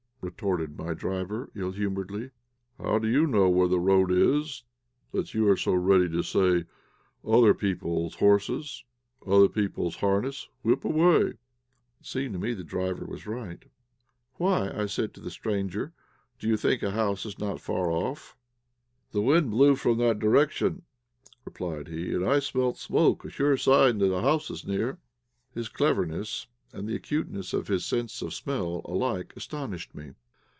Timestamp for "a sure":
23.25-23.57